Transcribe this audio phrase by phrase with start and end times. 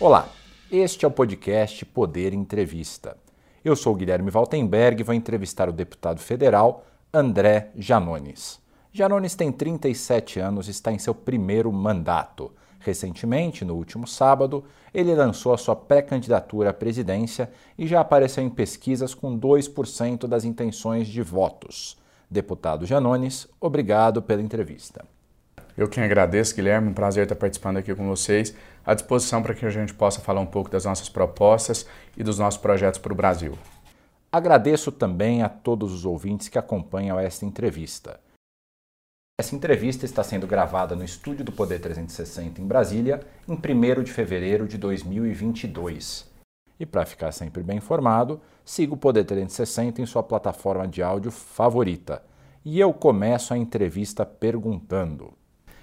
[0.00, 0.30] Olá,
[0.72, 3.18] este é o podcast Poder Entrevista.
[3.62, 8.58] Eu sou Guilherme Valtenberg e vou entrevistar o deputado federal André Janones.
[8.90, 12.50] Janones tem 37 anos e está em seu primeiro mandato.
[12.78, 18.48] Recentemente, no último sábado, ele lançou a sua pré-candidatura à presidência e já apareceu em
[18.48, 21.98] pesquisas com 2% das intenções de votos.
[22.30, 25.04] Deputado Janones, obrigado pela entrevista.
[25.80, 29.66] Eu quem agradeço, Guilherme, um prazer estar participando aqui com vocês, à disposição para que
[29.66, 33.16] a gente possa falar um pouco das nossas propostas e dos nossos projetos para o
[33.16, 33.58] Brasil.
[34.32, 38.20] Agradeço também a todos os ouvintes que acompanham esta entrevista.
[39.40, 44.12] Essa entrevista está sendo gravada no estúdio do Poder 360 em Brasília, em 1 de
[44.12, 46.30] fevereiro de 2022.
[46.78, 51.30] E para ficar sempre bem informado, siga o Poder 360 em sua plataforma de áudio
[51.30, 52.22] favorita.
[52.62, 55.32] E eu começo a entrevista perguntando: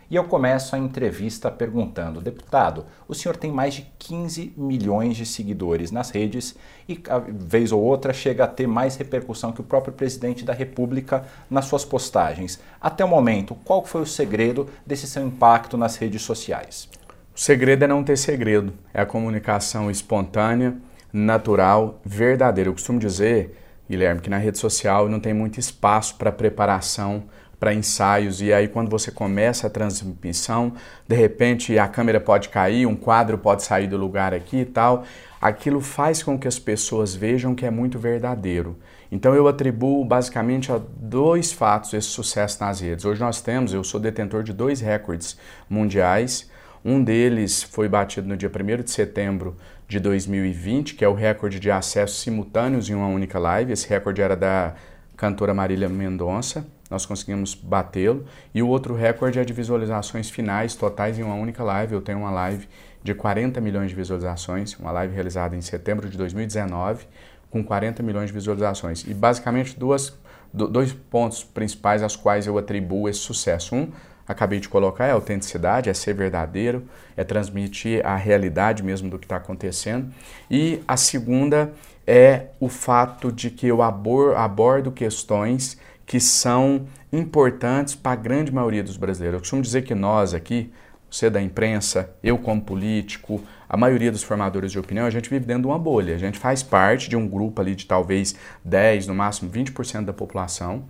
[0.10, 5.26] e eu começo a entrevista perguntando: deputado, o senhor tem mais de 15 milhões de
[5.26, 6.56] seguidores nas redes
[6.88, 11.26] e, vez ou outra, chega a ter mais repercussão que o próprio presidente da República
[11.50, 12.59] nas suas postagens.
[12.80, 16.90] Até o momento, qual foi o segredo desse seu impacto nas redes sociais?
[17.36, 20.76] O segredo é não ter segredo, é a comunicação espontânea,
[21.12, 22.70] natural, verdadeira.
[22.70, 23.56] Eu costumo dizer,
[23.90, 27.26] Guilherme, que na rede social não tem muito espaço para preparação
[27.59, 30.73] para ensaios e aí quando você começa a transmissão,
[31.08, 35.03] de repente a câmera pode cair, um quadro pode sair do lugar aqui e tal.
[35.41, 38.78] Aquilo faz com que as pessoas vejam que é muito verdadeiro.
[39.11, 43.05] Então eu atribuo basicamente a dois fatos esse sucesso nas redes.
[43.05, 45.38] Hoje nós temos, eu sou detentor de dois recordes
[45.69, 46.50] mundiais.
[46.83, 49.55] Um deles foi batido no dia 1 de setembro
[49.88, 53.72] de 2020, que é o recorde de acessos simultâneos em uma única live.
[53.72, 54.75] Esse recorde era da
[55.16, 58.26] cantora Marília Mendonça nós conseguimos batê-lo.
[58.54, 61.94] E o outro recorde é de visualizações finais totais em uma única live.
[61.94, 62.68] Eu tenho uma live
[63.04, 67.06] de 40 milhões de visualizações, uma live realizada em setembro de 2019,
[67.50, 69.06] com 40 milhões de visualizações.
[69.08, 70.18] E basicamente duas,
[70.53, 73.76] dois pontos principais aos quais eu atribuo esse sucesso.
[73.76, 73.92] Um,
[74.28, 76.84] acabei de colocar, é autenticidade, é ser verdadeiro,
[77.16, 80.14] é transmitir a realidade mesmo do que está acontecendo.
[80.52, 81.72] E a segunda
[82.06, 88.81] é o fato de que eu abordo questões que são importantes para a grande maioria
[88.81, 89.35] dos brasileiros.
[89.35, 90.72] Eu costumo dizer que nós aqui,
[91.12, 95.46] você da imprensa, eu como político, a maioria dos formadores de opinião, a gente vive
[95.46, 96.16] dentro de uma bolha.
[96.16, 100.13] A gente faz parte de um grupo ali de talvez 10, no máximo 20% da
[100.13, 100.85] população,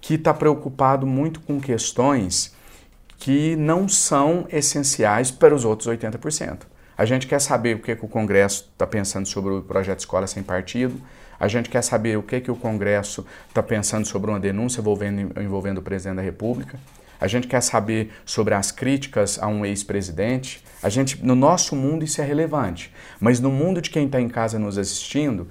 [0.00, 2.54] que está preocupado muito com questões
[3.18, 6.60] que não são essenciais para os outros 80%.
[6.96, 10.28] A gente quer saber o que, que o Congresso está pensando sobre o projeto Escola
[10.28, 11.00] Sem Partido,
[11.44, 15.38] a gente quer saber o que, que o Congresso está pensando sobre uma denúncia envolvendo,
[15.38, 16.80] envolvendo o presidente da República.
[17.20, 20.64] A gente quer saber sobre as críticas a um ex-presidente.
[20.82, 22.90] A gente, no nosso mundo isso é relevante,
[23.20, 25.46] mas no mundo de quem está em casa nos assistindo,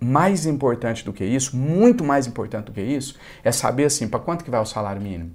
[0.00, 4.20] mais importante do que isso, muito mais importante do que isso, é saber assim, para
[4.20, 5.32] quanto que vai o salário mínimo?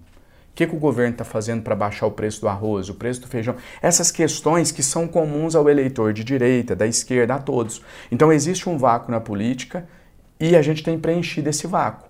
[0.54, 3.20] O que, que o governo está fazendo para baixar o preço do arroz, o preço
[3.20, 3.56] do feijão?
[3.82, 7.82] Essas questões que são comuns ao eleitor de direita, da esquerda, a todos.
[8.12, 9.90] Então existe um vácuo na política
[10.40, 12.08] e a gente tem preenchido esse vácuo.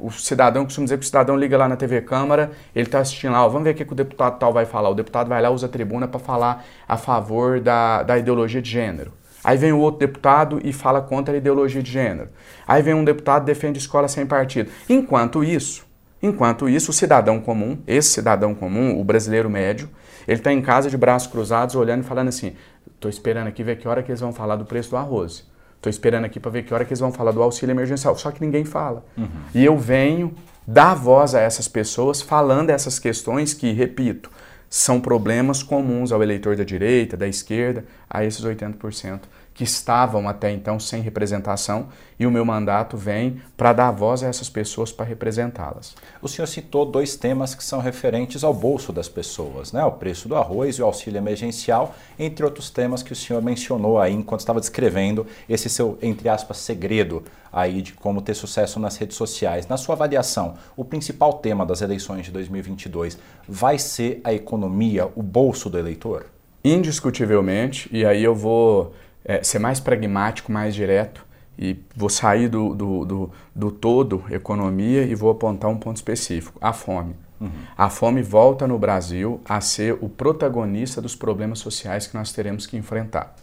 [0.00, 3.32] O cidadão, costumo dizer que o cidadão liga lá na TV Câmara, ele está assistindo
[3.32, 4.88] lá, ó, vamos ver o que, que o deputado tal vai falar.
[4.88, 8.70] O deputado vai lá, usa a tribuna para falar a favor da, da ideologia de
[8.70, 9.12] gênero.
[9.44, 12.30] Aí vem o outro deputado e fala contra a ideologia de gênero.
[12.66, 14.70] Aí vem um deputado e defende escola sem partido.
[14.88, 15.84] Enquanto isso,
[16.22, 19.88] Enquanto isso, o cidadão comum, esse cidadão comum, o brasileiro médio,
[20.26, 22.54] ele está em casa de braços cruzados, olhando e falando assim:
[22.94, 25.50] estou esperando aqui ver que hora que eles vão falar do preço do arroz.
[25.76, 28.16] Estou esperando aqui para ver que hora que eles vão falar do auxílio emergencial.
[28.16, 29.04] Só que ninguém fala.
[29.18, 29.26] Uhum.
[29.52, 30.32] E eu venho
[30.64, 34.30] dar voz a essas pessoas falando essas questões que, repito,
[34.70, 39.22] são problemas comuns ao eleitor da direita, da esquerda, a esses 80%
[39.54, 44.28] que estavam até então sem representação e o meu mandato vem para dar voz a
[44.28, 45.94] essas pessoas para representá-las.
[46.20, 49.84] O senhor citou dois temas que são referentes ao bolso das pessoas, né?
[49.84, 54.00] O preço do arroz e o auxílio emergencial, entre outros temas que o senhor mencionou
[54.00, 57.22] aí enquanto estava descrevendo esse seu entre aspas segredo
[57.52, 59.66] aí de como ter sucesso nas redes sociais.
[59.66, 65.22] Na sua avaliação, o principal tema das eleições de 2022 vai ser a economia, o
[65.22, 66.26] bolso do eleitor?
[66.64, 71.24] Indiscutivelmente, e aí eu vou é, ser mais pragmático, mais direto
[71.58, 76.58] e vou sair do, do, do, do, todo economia e vou apontar um ponto específico:
[76.60, 77.14] a fome.
[77.40, 77.50] Uhum.
[77.76, 82.66] A fome volta no Brasil a ser o protagonista dos problemas sociais que nós teremos
[82.66, 83.34] que enfrentar.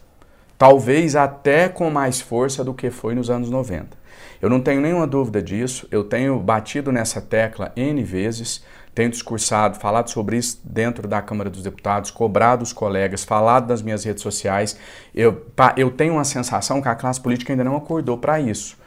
[0.56, 3.98] Talvez até com mais força do que foi nos anos 90.
[4.42, 8.64] Eu não tenho nenhuma dúvida disso, eu tenho batido nessa tecla N vezes,
[8.94, 13.82] tenho discursado, falado sobre isso dentro da Câmara dos Deputados, cobrado os colegas, falado nas
[13.82, 14.76] minhas redes sociais.
[15.14, 15.46] Eu,
[15.76, 18.80] eu tenho uma sensação que a classe política ainda não acordou para isso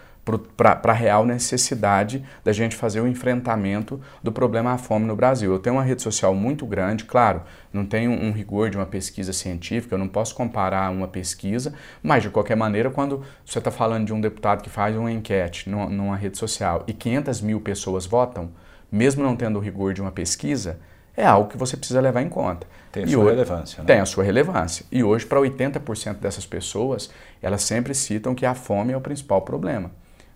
[0.56, 5.52] para a real necessidade da gente fazer o enfrentamento do problema da fome no Brasil.
[5.52, 7.42] Eu tenho uma rede social muito grande, claro,
[7.74, 12.24] não tenho um rigor de uma pesquisa científica, eu não posso comparar uma pesquisa, mas
[12.24, 15.90] de qualquer maneira, quando você está falando de um deputado que faz uma enquete numa,
[15.90, 18.50] numa rede social e 500 mil pessoas votam,
[18.94, 20.80] mesmo não tendo o rigor de uma pesquisa,
[21.16, 22.66] é algo que você precisa levar em conta.
[22.92, 23.80] Tem a e sua hoje, relevância.
[23.80, 23.86] Né?
[23.86, 24.86] Tem a sua relevância.
[24.92, 27.10] E hoje, para 80% dessas pessoas,
[27.42, 29.92] elas sempre citam que a fome é o principal problema.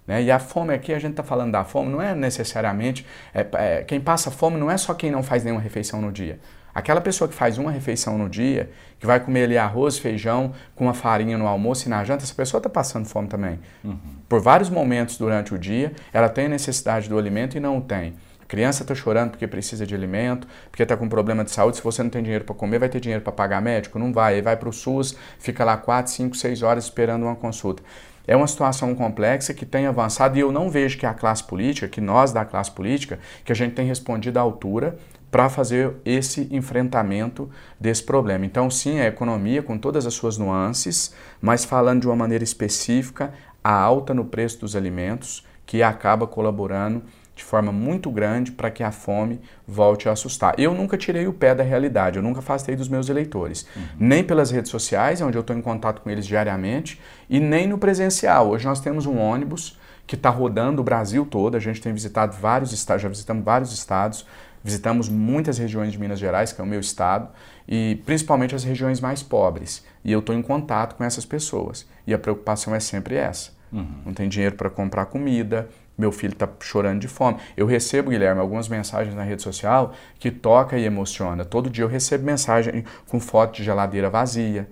[0.06, 0.24] Né?
[0.24, 3.06] E a fome aqui, a gente está falando da fome, não é necessariamente.
[3.34, 6.40] É, é, quem passa fome não é só quem não faz nenhuma refeição no dia.
[6.74, 8.70] Aquela pessoa que faz uma refeição no dia,
[9.00, 12.36] que vai comer ali arroz, feijão, com uma farinha no almoço e na janta, essa
[12.36, 13.60] pessoa está passando fome também.
[13.84, 13.98] Uhum.
[14.30, 18.14] Por vários momentos durante o dia, ela tem necessidade do alimento e não o tem.
[18.48, 21.78] Criança está chorando porque precisa de alimento, porque está com problema de saúde.
[21.78, 24.00] Se você não tem dinheiro para comer, vai ter dinheiro para pagar médico?
[24.00, 24.36] Não vai.
[24.36, 27.84] Ele vai para o SUS, fica lá 4, 5, 6 horas esperando uma consulta.
[28.26, 31.88] É uma situação complexa que tem avançado e eu não vejo que a classe política,
[31.88, 34.98] que nós da classe política, que a gente tem respondido à altura
[35.32, 37.50] para fazer esse enfrentamento
[37.80, 38.46] desse problema.
[38.46, 43.34] Então, sim, a economia com todas as suas nuances, mas falando de uma maneira específica,
[43.64, 47.04] a alta no preço dos alimentos, que acaba colaborando
[47.38, 50.56] de forma muito grande para que a fome volte a assustar.
[50.58, 53.84] Eu nunca tirei o pé da realidade, eu nunca afastei dos meus eleitores, uhum.
[54.00, 57.00] nem pelas redes sociais, onde eu estou em contato com eles diariamente,
[57.30, 58.50] e nem no presencial.
[58.50, 62.36] Hoje nós temos um ônibus que está rodando o Brasil todo, a gente tem visitado
[62.36, 64.26] vários estados, já visitamos vários estados,
[64.64, 67.30] visitamos muitas regiões de Minas Gerais, que é o meu estado,
[67.68, 69.86] e principalmente as regiões mais pobres.
[70.04, 71.86] E eu estou em contato com essas pessoas.
[72.08, 73.52] E a preocupação é sempre essa.
[73.72, 73.88] Uhum.
[74.08, 77.38] Não tem dinheiro para comprar comida, meu filho está chorando de fome.
[77.56, 81.44] Eu recebo, Guilherme, algumas mensagens na rede social que toca e emociona.
[81.44, 84.70] Todo dia eu recebo mensagem com foto de geladeira vazia,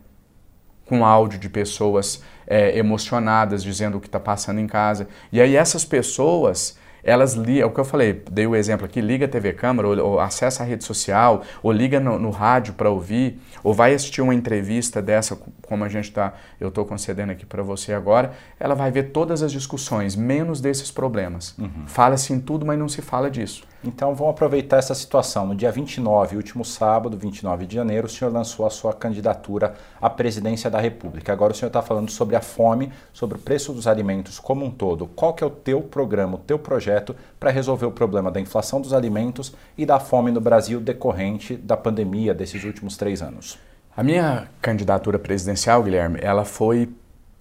[0.85, 5.07] com áudio de pessoas é, emocionadas dizendo o que está passando em casa.
[5.31, 8.99] E aí essas pessoas elas ligam, é o que eu falei, dei o exemplo aqui,
[8.99, 12.73] liga a TV Câmara, ou, ou acessa a rede social, ou liga no, no rádio
[12.73, 15.37] para ouvir, ou vai assistir uma entrevista dessa,
[15.67, 19.43] como a gente está, eu estou concedendo aqui para você agora, ela vai ver todas
[19.43, 21.55] as discussões, menos desses problemas.
[21.59, 21.85] Uhum.
[21.85, 23.63] Fala-se em tudo, mas não se fala disso.
[23.85, 25.45] Então vamos aproveitar essa situação.
[25.45, 30.09] No dia 29, último sábado, 29 de janeiro, o senhor lançou a sua candidatura à
[30.09, 31.31] presidência da República.
[31.31, 34.71] Agora o senhor está falando sobre a fome, sobre o preço dos alimentos como um
[34.71, 35.05] todo.
[35.07, 38.81] Qual que é o teu programa, o teu projeto para resolver o problema da inflação
[38.81, 43.59] dos alimentos e da fome no Brasil decorrente da pandemia desses últimos três anos?
[43.95, 46.89] A minha candidatura presidencial, Guilherme, ela foi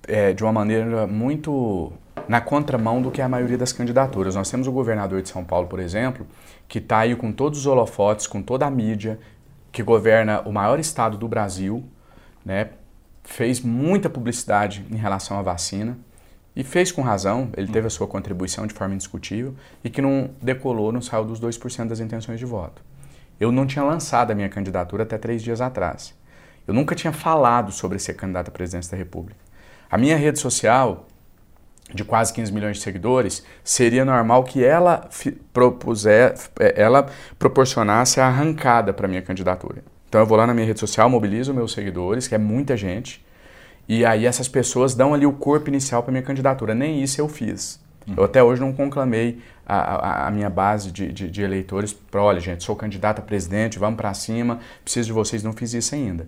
[0.06, 1.90] é, de uma maneira muito
[2.28, 4.34] na contramão do que a maioria das candidaturas.
[4.34, 6.26] Nós temos o governador de São Paulo, por exemplo,
[6.68, 9.18] que está aí com todos os holofotes, com toda a mídia,
[9.70, 11.84] que governa o maior estado do Brasil,
[12.44, 12.70] né?
[13.24, 15.98] fez muita publicidade em relação à vacina
[16.54, 20.30] e fez com razão, ele teve a sua contribuição de forma indiscutível e que não
[20.40, 22.82] decolou, não saiu dos 2% das intenções de voto.
[23.40, 26.14] Eu não tinha lançado a minha candidatura até três dias atrás.
[26.66, 29.40] Eu nunca tinha falado sobre ser candidato à presidência da República.
[29.90, 31.06] A minha rede social,
[31.92, 35.08] de quase 15 milhões de seguidores, seria normal que ela
[35.52, 37.06] propuser, é, ela
[37.38, 39.82] proporcionasse a arrancada para minha candidatura.
[40.08, 43.24] Então eu vou lá na minha rede social, mobilizo meus seguidores, que é muita gente,
[43.88, 46.74] e aí essas pessoas dão ali o corpo inicial para minha candidatura.
[46.74, 47.80] Nem isso eu fiz.
[48.06, 48.14] Uhum.
[48.16, 52.22] Eu até hoje não conclamei a, a, a minha base de, de, de eleitores para,
[52.22, 55.94] olha gente, sou candidato a presidente, vamos para cima, preciso de vocês, não fiz isso
[55.94, 56.26] ainda.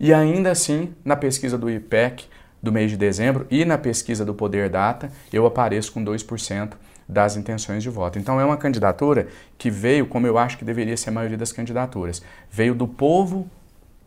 [0.00, 2.26] E ainda assim, na pesquisa do IPEC,
[2.62, 6.72] do mês de dezembro e na pesquisa do Poder Data, eu apareço com 2%
[7.08, 8.18] das intenções de voto.
[8.18, 11.52] Então é uma candidatura que veio, como eu acho que deveria ser a maioria das
[11.52, 13.48] candidaturas, veio do povo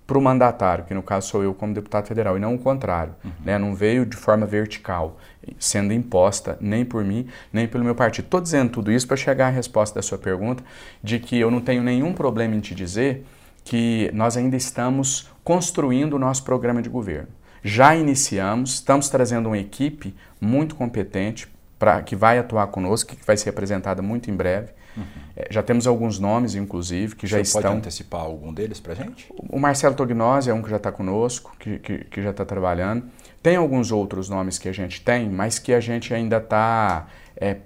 [0.06, 3.16] para o mandatário, que no caso sou eu como deputado federal, e não o contrário.
[3.24, 3.32] Uhum.
[3.46, 3.58] Né?
[3.58, 5.18] Não veio de forma vertical,
[5.58, 8.26] sendo imposta nem por mim, nem pelo meu partido.
[8.26, 10.64] Estou dizendo tudo isso para chegar à resposta da sua pergunta,
[11.02, 13.26] de que eu não tenho nenhum problema em te dizer
[13.64, 17.30] que nós ainda estamos construindo o nosso programa de governo.
[17.64, 23.38] Já iniciamos, estamos trazendo uma equipe muito competente para que vai atuar conosco, que vai
[23.38, 24.70] ser apresentada muito em breve.
[24.96, 25.04] Uhum.
[25.36, 27.62] É, já temos alguns nomes, inclusive, que já Você estão.
[27.62, 29.28] Pode antecipar algum deles para gente?
[29.38, 33.06] O Marcelo Tognose é um que já está conosco, que, que, que já está trabalhando.
[33.42, 37.58] Tem alguns outros nomes que a gente tem, mas que a gente ainda está é,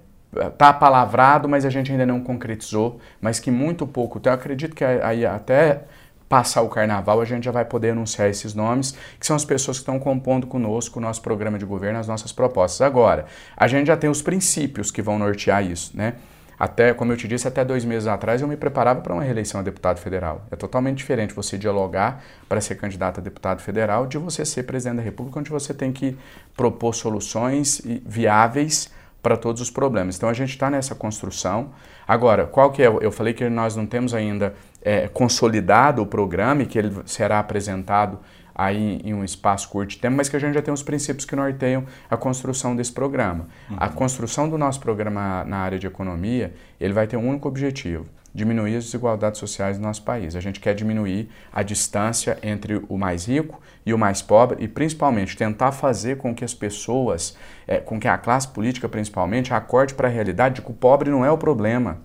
[0.56, 4.18] tá palavrado, mas a gente ainda não concretizou, mas que muito pouco.
[4.18, 5.82] Então eu acredito que aí até
[6.28, 9.78] passar o carnaval, a gente já vai poder anunciar esses nomes, que são as pessoas
[9.78, 12.80] que estão compondo conosco o nosso programa de governo, as nossas propostas.
[12.80, 16.14] Agora, a gente já tem os princípios que vão nortear isso, né?
[16.58, 19.60] até, como eu te disse, até dois meses atrás eu me preparava para uma reeleição
[19.60, 20.46] a deputado federal.
[20.50, 24.96] É totalmente diferente você dialogar para ser candidato a deputado federal de você ser presidente
[24.96, 26.16] da República, onde você tem que
[26.56, 28.90] propor soluções viáveis
[29.22, 30.16] para todos os problemas.
[30.16, 31.70] Então a gente está nessa construção.
[32.06, 32.86] Agora, qual que é?
[32.86, 37.38] Eu falei que nós não temos ainda é, consolidado o programa e que ele será
[37.38, 38.18] apresentado
[38.54, 41.26] aí em um espaço curto de tempo, mas que a gente já tem os princípios
[41.26, 43.46] que norteiam a construção desse programa.
[43.68, 43.76] Uhum.
[43.78, 48.06] A construção do nosso programa na área de economia, ele vai ter um único objetivo,
[48.36, 50.36] diminuir as desigualdades sociais do nosso país.
[50.36, 54.68] A gente quer diminuir a distância entre o mais rico e o mais pobre e,
[54.68, 57.34] principalmente, tentar fazer com que as pessoas,
[57.66, 61.10] é, com que a classe política, principalmente, acorde para a realidade de que o pobre
[61.10, 61.98] não é o problema.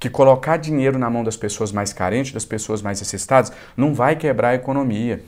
[0.00, 4.16] Que colocar dinheiro na mão das pessoas mais carentes, das pessoas mais necessitadas, não vai
[4.16, 5.22] quebrar a economia.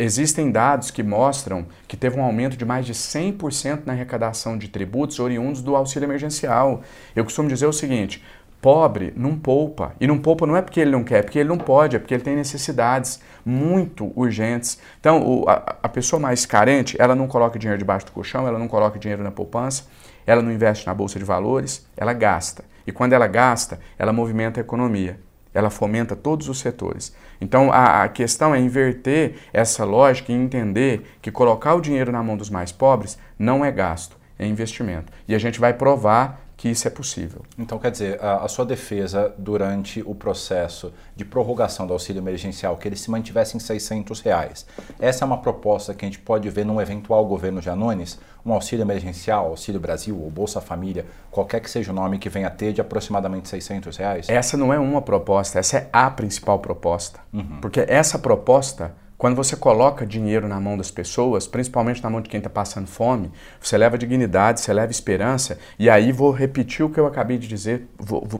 [0.00, 4.68] Existem dados que mostram que teve um aumento de mais de 100% na arrecadação de
[4.68, 6.82] tributos oriundos do auxílio emergencial.
[7.14, 8.22] Eu costumo dizer o seguinte:
[8.60, 9.94] pobre não poupa.
[10.00, 11.98] E não poupa não é porque ele não quer, é porque ele não pode, é
[11.98, 14.78] porque ele tem necessidades muito urgentes.
[14.98, 18.58] Então, o, a, a, pessoa mais carente, ela não coloca dinheiro debaixo do colchão, ela
[18.58, 19.86] não coloca dinheiro na poupança,
[20.26, 22.64] ela não investe na bolsa de valores, ela gasta.
[22.86, 25.18] E quando ela gasta, ela movimenta a economia
[25.56, 27.16] ela fomenta todos os setores.
[27.40, 32.22] Então a, a, questão é inverter essa lógica e entender que colocar o dinheiro na
[32.22, 35.10] mão dos mais pobres não é gasto, é investimento.
[35.26, 37.42] E a gente vai provar que isso é possível.
[37.58, 42.76] Então, quer dizer, a, a, sua defesa durante o processo de prorrogação do auxílio emergencial,
[42.78, 44.66] que ele se mantivesse em 600 reais,
[44.98, 48.84] essa é uma proposta que a gente pode ver num eventual governo Janones, um auxílio
[48.84, 52.72] emergencial, Auxílio Brasil ou Bolsa Família, qualquer que seja o nome que venha a ter,
[52.72, 54.28] de aproximadamente 600 reais?
[54.28, 57.20] Essa não é uma proposta, essa é a principal proposta.
[57.32, 57.58] Uhum.
[57.60, 62.28] Porque essa proposta quando você coloca dinheiro na mão das pessoas, principalmente na mão de
[62.28, 65.58] quem está passando fome, você leva dignidade, você leva esperança.
[65.78, 67.88] E aí vou repetir o que eu acabei de dizer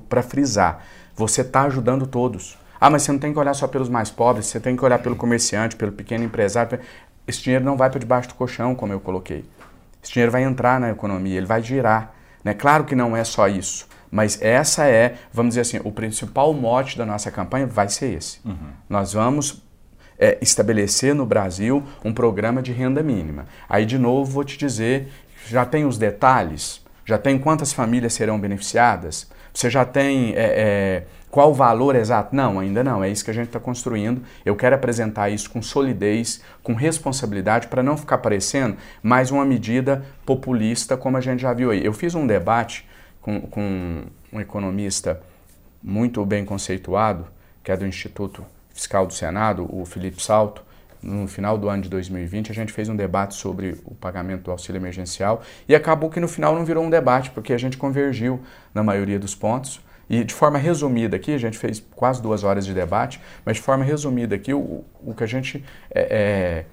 [0.09, 0.85] para frisar.
[1.15, 2.59] Você está ajudando todos.
[2.79, 4.99] Ah, mas você não tem que olhar só pelos mais pobres, você tem que olhar
[4.99, 6.79] pelo comerciante, pelo pequeno empresário.
[7.27, 9.47] Esse dinheiro não vai para debaixo do colchão, como eu coloquei.
[10.03, 12.13] Esse dinheiro vai entrar na economia, ele vai girar.
[12.45, 12.53] Né?
[12.53, 16.99] Claro que não é só isso, mas essa é, vamos dizer assim, o principal mote
[16.99, 18.41] da nossa campanha vai ser esse.
[18.45, 18.57] Uhum.
[18.89, 19.66] Nós vamos
[20.19, 23.47] é, estabelecer no Brasil um programa de renda mínima.
[23.69, 25.09] Aí, de novo, vou te dizer,
[25.49, 26.85] já tem os detalhes?
[27.05, 29.31] Já tem quantas famílias serão beneficiadas?
[29.55, 32.35] Você já tem é, é, qual o valor exato?
[32.35, 33.03] Não, ainda não.
[33.03, 34.23] É isso que a gente está construindo.
[34.45, 40.05] Eu quero apresentar isso com solidez, com responsabilidade, para não ficar parecendo mais uma medida
[40.25, 41.85] populista, como a gente já viu aí.
[41.85, 42.87] Eu fiz um debate
[43.21, 45.21] com, com um economista
[45.83, 47.27] muito bem conceituado,
[47.63, 48.45] que é do Instituto
[48.77, 50.63] fiscal do Senado, o Felipe Salto,
[51.03, 54.51] no final do ano de 2020, a gente fez um debate sobre o pagamento do
[54.51, 58.41] auxílio emergencial e acabou que no final não virou um debate, porque a gente convergiu
[58.75, 59.81] na maioria dos pontos.
[60.09, 63.63] E de forma resumida aqui, a gente fez quase duas horas de debate, mas de
[63.63, 66.65] forma resumida aqui, o, o que a gente é, é,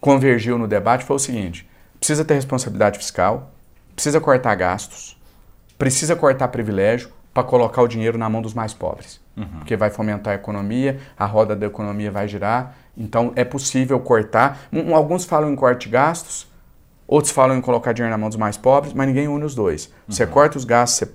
[0.00, 1.68] convergiu no debate foi o seguinte:
[1.98, 3.52] precisa ter responsabilidade fiscal,
[3.94, 5.20] precisa cortar gastos,
[5.76, 9.46] precisa cortar privilégio para colocar o dinheiro na mão dos mais pobres uhum.
[9.58, 12.74] porque vai fomentar a economia, a roda da economia vai girar.
[12.96, 14.58] Então é possível cortar.
[14.72, 16.46] Um, alguns falam em corte de gastos,
[17.06, 19.86] outros falam em colocar dinheiro na mão dos mais pobres, mas ninguém une os dois.
[19.86, 19.92] Uhum.
[20.08, 21.08] Você corta os gastos,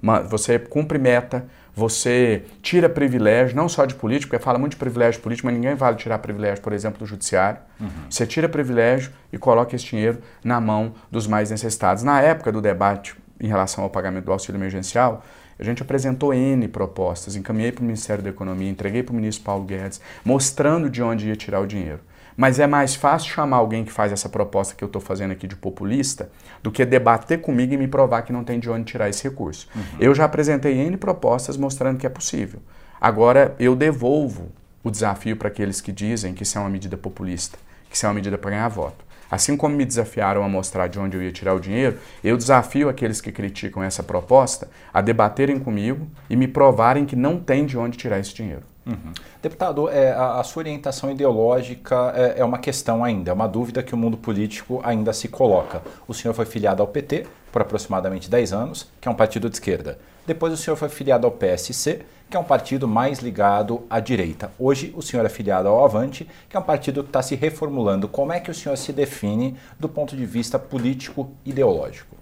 [0.00, 4.78] você, você cumpre meta, você tira privilégio, não só de político, porque fala muito de
[4.78, 7.60] privilégio político, mas ninguém vale tirar privilégio, por exemplo, do judiciário.
[7.78, 7.88] Uhum.
[8.08, 12.02] Você tira privilégio e coloca esse dinheiro na mão dos mais necessitados.
[12.02, 15.22] Na época do debate em relação ao pagamento do auxílio emergencial,
[15.58, 19.44] a gente apresentou N propostas, encaminhei para o Ministério da Economia, entreguei para o ministro
[19.44, 22.00] Paulo Guedes, mostrando de onde ia tirar o dinheiro.
[22.36, 25.46] Mas é mais fácil chamar alguém que faz essa proposta que eu estou fazendo aqui
[25.46, 26.30] de populista
[26.62, 29.66] do que debater comigo e me provar que não tem de onde tirar esse recurso.
[29.74, 29.82] Uhum.
[29.98, 32.60] Eu já apresentei N propostas mostrando que é possível.
[33.00, 34.52] Agora eu devolvo
[34.84, 37.58] o desafio para aqueles que dizem que isso é uma medida populista,
[37.88, 39.05] que isso é uma medida para ganhar voto.
[39.30, 42.88] Assim como me desafiaram a mostrar de onde eu ia tirar o dinheiro, eu desafio
[42.88, 47.76] aqueles que criticam essa proposta a debaterem comigo e me provarem que não tem de
[47.76, 48.62] onde tirar esse dinheiro.
[48.86, 49.12] Uhum.
[49.42, 53.82] Deputado, é, a, a, sua orientação ideológica é, é, uma questão ainda, é uma dúvida
[53.82, 55.82] que o mundo político ainda se coloca.
[56.06, 59.56] O senhor foi filiado ao PT por aproximadamente 10 anos, que é um partido de
[59.56, 59.98] esquerda.
[60.24, 64.50] Depois o senhor foi filiado ao PSC, que é um partido mais ligado à direita.
[64.58, 68.08] Hoje o senhor é filiado ao Avante, que é um partido que está se reformulando.
[68.08, 72.16] Como é que o senhor se define do ponto de vista político-ideológico?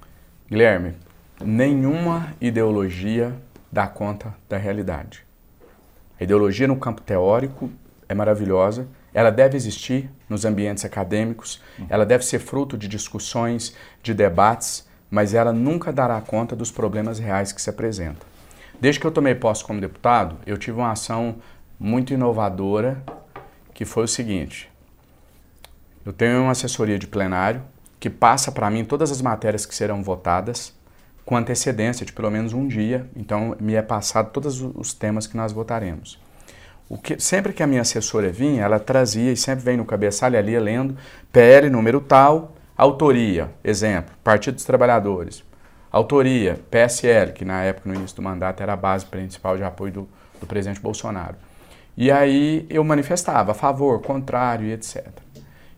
[0.49, 0.95] Guilherme,
[1.43, 3.35] nenhuma ideologia
[3.73, 5.25] dá conta da realidade.
[6.21, 7.71] A ideologia no campo teórico
[8.09, 14.13] é maravilhosa, ela deve existir nos ambientes acadêmicos, ela deve ser fruto de discussões, de
[14.13, 18.34] debates, mas ela nunca dará conta dos problemas reais que se apresentam.
[18.85, 21.37] Desde que eu tomei posse como deputado, eu tive uma ação
[21.81, 23.03] muito inovadora,
[23.73, 24.71] que foi o seguinte:
[26.05, 27.63] eu tenho uma assessoria de plenário
[27.99, 30.75] que passa para mim todas as matérias que serão votadas
[31.25, 35.35] com antecedência de pelo menos um dia, então me é passado todos os temas que
[35.35, 36.21] nós votaremos.
[36.87, 40.39] O que, sempre que a minha assessora vinha, ela trazia e sempre vem no cabeçalho
[40.39, 40.95] ali lendo
[41.33, 45.43] PL número tal, autoria, exemplo, Partido dos Trabalhadores,
[45.97, 49.93] autoria, PSL, que na época, no início do mandato, era a base principal de apoio
[49.93, 50.09] do,
[50.41, 51.37] do presidente Bolsonaro.
[51.97, 55.07] E aí eu manifestava a favor, contrário e etc.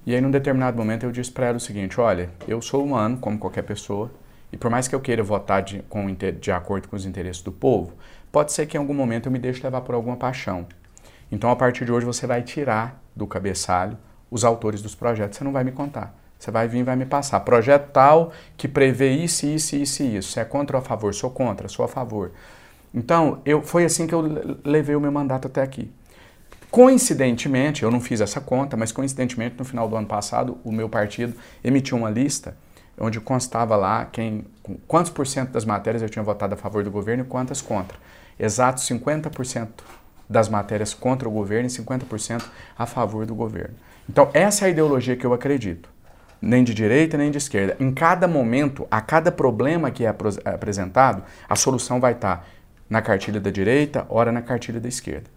[0.06, 3.18] E aí, num determinado momento, eu disse para ela o seguinte: olha, eu sou humano,
[3.18, 4.10] como qualquer pessoa,
[4.50, 7.52] e por mais que eu queira votar de, com, de acordo com os interesses do
[7.52, 7.92] povo,
[8.32, 10.66] pode ser que em algum momento eu me deixe levar por alguma paixão.
[11.30, 13.98] Então, a partir de hoje, você vai tirar do cabeçalho
[14.30, 15.36] os autores dos projetos.
[15.36, 16.16] Você não vai me contar.
[16.38, 17.40] Você vai vir e vai me passar.
[17.40, 20.32] Projeto tal que prevê isso, isso, isso e isso.
[20.32, 21.14] Você é contra ou a favor?
[21.14, 22.32] Sou contra, sou a favor.
[22.94, 24.22] Então, eu, foi assim que eu
[24.64, 25.90] levei o meu mandato até aqui.
[26.70, 30.88] Coincidentemente, eu não fiz essa conta, mas coincidentemente, no final do ano passado, o meu
[30.88, 32.56] partido emitiu uma lista
[32.98, 34.44] onde constava lá quem,
[34.86, 37.98] quantos por cento das matérias eu tinha votado a favor do governo e quantas contra.
[38.38, 39.68] Exato 50%
[40.28, 42.44] das matérias contra o governo e 50%
[42.76, 43.74] a favor do governo.
[44.08, 45.88] Então, essa é a ideologia que eu acredito.
[46.46, 47.76] Nem de direita, nem de esquerda.
[47.80, 50.08] Em cada momento, a cada problema que é
[50.44, 52.46] apresentado, a solução vai estar
[52.88, 55.28] na cartilha da direita, ora na cartilha da esquerda.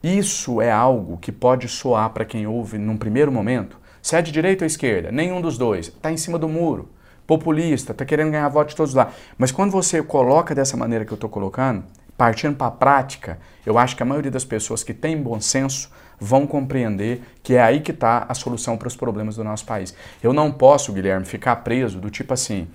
[0.00, 3.76] Isso é algo que pode soar para quem ouve num primeiro momento.
[4.00, 6.90] Se é de direita ou esquerda, nenhum dos dois, está em cima do muro,
[7.26, 9.10] populista, está querendo ganhar voto de todos lá.
[9.36, 11.82] Mas quando você coloca dessa maneira que eu estou colocando,
[12.16, 15.90] partindo para a prática, eu acho que a maioria das pessoas que têm bom senso
[16.18, 19.94] vão compreender que é aí que está a solução para os problemas do nosso país.
[20.22, 22.68] Eu não posso, Guilherme, ficar preso do tipo assim,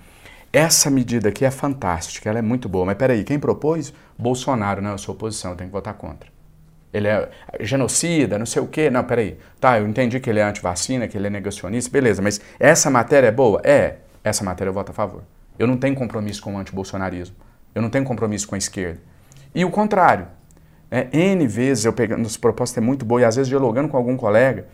[0.52, 3.92] essa medida aqui é fantástica, ela é muito boa, mas peraí, quem propôs?
[4.18, 6.30] Bolsonaro, não, eu sou oposição, eu tenho que votar contra.
[6.92, 7.30] Ele é
[7.60, 8.90] genocida, não sei o quê.
[8.90, 9.38] Não, peraí.
[9.58, 13.28] Tá, eu entendi que ele é anti-vacina, que ele é negacionista, beleza, mas essa matéria
[13.28, 13.60] é boa?
[13.64, 13.96] É.
[14.22, 15.22] Essa matéria eu voto a favor.
[15.58, 17.34] Eu não tenho compromisso com o antibolsonarismo.
[17.74, 19.00] Eu não tenho compromisso com a esquerda.
[19.54, 20.26] E o contrário.
[20.90, 23.96] É, N vezes eu pegando, essa proposta é muito boa e às vezes dialogando com
[23.96, 24.66] algum colega,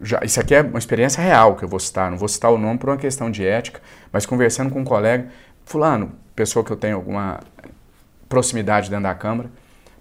[0.00, 2.56] já, isso aqui é uma experiência real que eu vou citar, não vou citar o
[2.56, 3.80] nome por uma questão de ética,
[4.10, 5.28] mas conversando com um colega,
[5.64, 7.40] fulano, pessoa que eu tenho alguma
[8.30, 9.50] proximidade dentro da Câmara,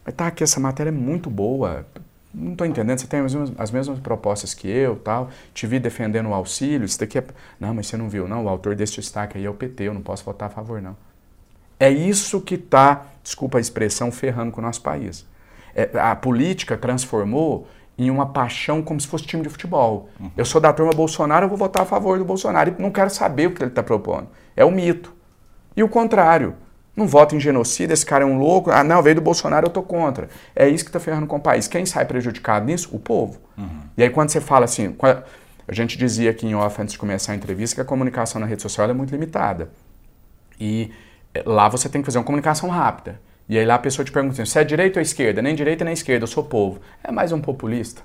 [0.06, 1.86] mas tá aqui, essa matéria é muito boa,
[2.34, 5.80] não estou entendendo, você tem as mesmas, as mesmas, propostas que eu, tal, te vi
[5.80, 7.24] defendendo o auxílio, isso daqui é...
[7.60, 9.94] Não, mas você não viu, não, o autor desse destaque aí é o PT, eu
[9.94, 10.96] não posso votar a favor, não.
[11.80, 15.26] É isso que está, desculpa a expressão, ferrando com o nosso país.
[15.76, 20.10] É, a política transformou em uma paixão como se fosse time de futebol.
[20.20, 20.32] Uhum.
[20.36, 23.10] Eu sou da turma Bolsonaro, eu vou votar a favor do Bolsonaro e não quero
[23.10, 24.28] saber o que ele está propondo.
[24.56, 25.14] É um mito.
[25.76, 26.56] E o contrário.
[26.96, 28.72] Não voto em genocida, esse cara é um louco.
[28.72, 30.30] Ah, não, veio do Bolsonaro, eu tô contra.
[30.56, 31.68] É isso que está ferrando com o país.
[31.68, 32.88] Quem sai prejudicado nisso?
[32.94, 33.38] O povo.
[33.58, 33.82] Uhum.
[33.98, 34.96] E aí quando você fala assim,
[35.68, 38.48] a gente dizia aqui em off antes de começar a entrevista que a comunicação na
[38.48, 39.70] rede social é muito limitada.
[40.58, 40.90] E
[41.46, 43.20] lá você tem que fazer uma comunicação rápida.
[43.48, 45.42] E aí lá a pessoa te pergunta assim, você é direita ou esquerda?
[45.42, 46.80] Nem direita nem esquerda, eu sou povo.
[47.04, 48.02] É mais um populista.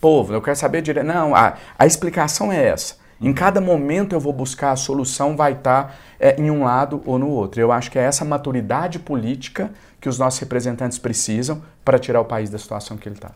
[0.00, 1.06] Povo, eu quero saber direito.
[1.06, 2.96] Não, a, a explicação é essa.
[3.20, 7.18] Em cada momento eu vou buscar a solução, vai estar é, em um lado ou
[7.18, 7.60] no outro.
[7.60, 12.24] Eu acho que é essa maturidade política que os nossos representantes precisam para tirar o
[12.24, 13.32] país da situação que ele está.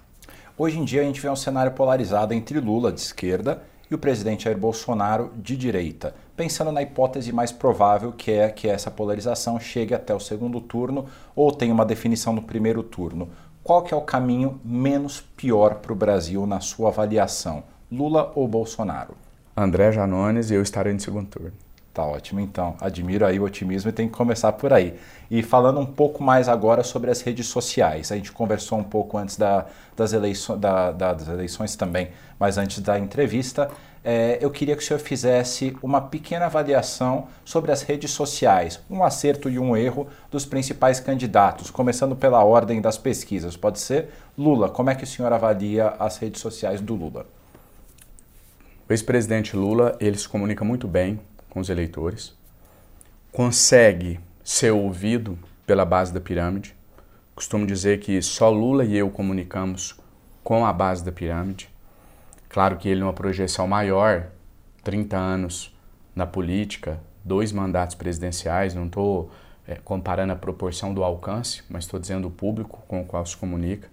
[0.57, 3.99] Hoje em dia a gente vê um cenário polarizado entre Lula de esquerda e o
[3.99, 9.59] presidente Jair Bolsonaro de direita, pensando na hipótese mais provável que é que essa polarização
[9.61, 13.29] chegue até o segundo turno ou tenha uma definição no primeiro turno.
[13.63, 18.47] Qual que é o caminho menos pior para o Brasil na sua avaliação, Lula ou
[18.47, 19.15] Bolsonaro?
[19.57, 21.53] André Janones e eu estarei no segundo turno.
[21.95, 22.77] Tá ótimo, então.
[22.81, 24.99] Admiro aí o otimismo e tem que começar por aí.
[25.31, 28.11] E falando um pouco mais agora sobre as redes sociais.
[28.11, 32.81] A gente conversou um pouco antes da, das, eleições, da, das eleições também, mas antes
[32.81, 33.71] da entrevista.
[34.03, 39.03] É, eu queria que o senhor fizesse uma pequena avaliação sobre as redes sociais, um
[39.05, 43.57] acerto e um erro dos principais candidatos, começando pela ordem das pesquisas.
[43.57, 44.11] Pode ser?
[44.37, 47.25] Lula, como é que o senhor avalia as redes sociais do Lula?
[48.87, 51.19] O ex-presidente Lula, ele se comunica muito bem,
[51.55, 52.37] com os eleitores,
[53.31, 56.75] consegue ser ouvido pela base da pirâmide.
[57.33, 59.95] Costumo dizer que só Lula e eu comunicamos
[60.43, 61.71] com a base da pirâmide.
[62.49, 64.27] Claro que ele numa projeção maior,
[64.83, 65.73] 30 anos
[66.15, 69.31] na política, dois mandatos presidenciais, não estou
[69.67, 73.37] é, comparando a proporção do alcance, mas estou dizendo o público com o qual se
[73.37, 73.89] comunica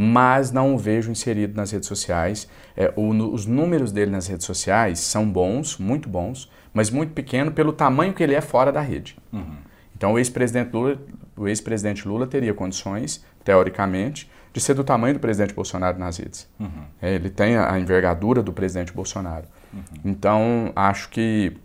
[0.00, 2.48] mas não o vejo inserido nas redes sociais.
[2.76, 7.50] É, o, os números dele nas redes sociais são bons, muito bons, mas muito pequeno
[7.50, 9.16] pelo tamanho que ele é fora da rede.
[9.32, 9.56] Uhum.
[9.96, 10.96] Então o ex-presidente Lula,
[11.36, 16.48] o ex-presidente Lula teria condições, teoricamente, de ser do tamanho do presidente Bolsonaro nas redes.
[16.60, 16.84] Uhum.
[17.02, 19.46] É, ele tem a envergadura do presidente Bolsonaro.
[19.74, 19.80] Uhum.
[20.04, 21.56] Então acho que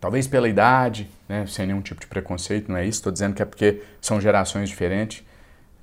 [0.00, 3.00] talvez pela idade, né, sem nenhum tipo de preconceito, não é isso.
[3.00, 5.24] Estou dizendo que é porque são gerações diferentes.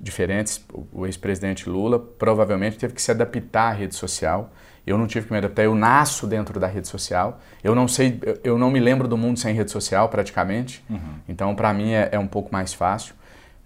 [0.00, 0.64] Diferentes.
[0.92, 4.52] O ex-presidente Lula provavelmente teve que se adaptar à rede social
[4.88, 7.40] eu não tive que me adaptar, eu nasço dentro da rede social.
[7.62, 10.84] Eu não sei, eu não me lembro do mundo sem rede social praticamente.
[10.88, 10.98] Uhum.
[11.28, 13.14] Então, para mim é, é, um pouco mais fácil.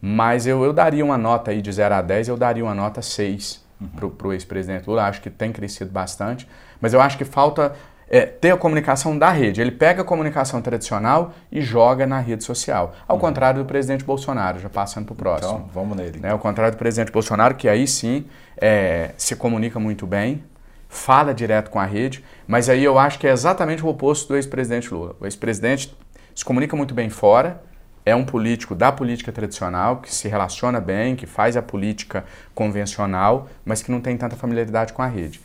[0.01, 3.01] Mas eu, eu daria uma nota aí de 0 a 10, eu daria uma nota
[3.01, 4.11] 6 uhum.
[4.11, 5.05] para o ex-presidente Lula.
[5.07, 6.49] Acho que tem crescido bastante.
[6.81, 7.73] Mas eu acho que falta
[8.13, 9.63] é, ter a comunicação da rede.
[9.63, 12.95] Ele pega a comunicação tradicional e joga na rede social.
[13.09, 13.21] Ao uhum.
[13.23, 15.55] contrário do presidente Bolsonaro, já passando para o próximo.
[15.55, 16.21] Então, vamos nele.
[16.21, 18.27] Né, ao contrário do presidente Bolsonaro, que aí sim
[18.61, 20.45] é, se comunica muito bem,
[20.91, 24.37] fala direto com a rede, mas aí eu acho que é exatamente o oposto do
[24.37, 25.17] ex-presidente Lula.
[25.19, 25.97] O ex-presidente
[26.35, 27.63] se comunica muito bem fora,
[28.05, 33.49] é um político da política tradicional, que se relaciona bem, que faz a política convencional,
[33.65, 35.41] mas que não tem tanta familiaridade com a rede.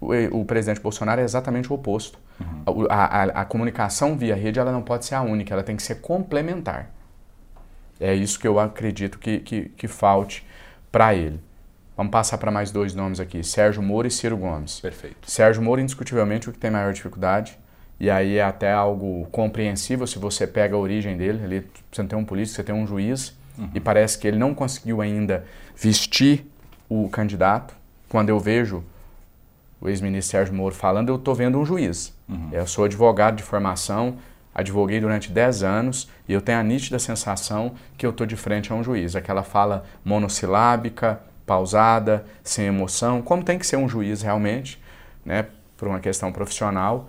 [0.00, 2.18] O, o presidente Bolsonaro é exatamente o oposto.
[2.40, 2.86] Uhum.
[2.90, 5.82] A, a, a, comunicação via rede ela não pode ser a única, ela tem que
[5.82, 6.90] ser complementar.
[7.98, 10.46] É isso que eu acredito que, que, que falte
[10.92, 11.40] para ele.
[11.96, 14.80] Vamos passar para mais dois nomes aqui, Sérgio Moro e Ciro Gomes.
[14.80, 15.30] Perfeito.
[15.30, 17.58] Sérgio Moro, indiscutivelmente, o que tem maior dificuldade,
[17.98, 22.08] e aí é até algo compreensível se você pega a origem dele, ali você não
[22.08, 23.70] tem um político, você tem um juiz, uhum.
[23.74, 26.44] e parece que ele não conseguiu ainda vestir
[26.86, 27.74] o candidato.
[28.10, 28.84] Quando eu vejo
[29.80, 32.14] o ex-ministro Sérgio Moro falando, eu estou vendo um juiz.
[32.28, 32.48] Uhum.
[32.52, 34.16] Eu sou advogado de formação,
[34.54, 38.72] advoguei durante 10 anos e eu tenho a nítida sensação que eu estou de frente
[38.72, 39.14] a um juiz.
[39.14, 44.82] Aquela fala monossilábica, pausada, sem emoção, como tem que ser um juiz realmente,
[45.24, 47.08] né, por uma questão profissional.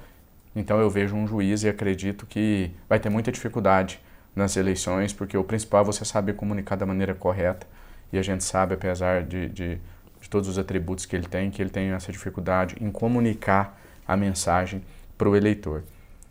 [0.56, 4.00] Então eu vejo um juiz e acredito que vai ter muita dificuldade
[4.36, 7.66] nas eleições, porque o principal é você saber comunicar da maneira correta.
[8.14, 9.80] E a gente sabe, apesar de, de,
[10.28, 14.18] de todos os atributos que ele tem, que ele tem essa dificuldade em comunicar a
[14.18, 14.84] mensagem
[15.18, 15.84] para o eleitor.